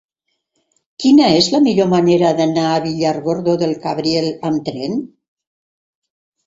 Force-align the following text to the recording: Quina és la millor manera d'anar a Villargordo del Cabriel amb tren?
Quina 1.03 1.27
és 1.41 1.49
la 1.55 1.59
millor 1.67 1.91
manera 1.91 2.33
d'anar 2.41 2.65
a 2.71 2.81
Villargordo 2.87 3.57
del 3.65 3.77
Cabriel 3.87 4.35
amb 4.51 4.69
tren? 4.71 5.01